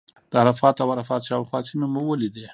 [0.29, 2.45] د عرفات او عرفات شاوخوا سیمې مو ولیدې.